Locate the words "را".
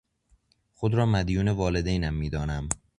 0.95-1.05